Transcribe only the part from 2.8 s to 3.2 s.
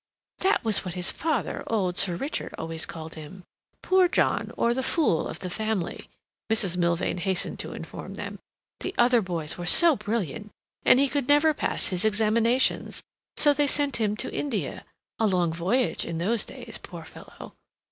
called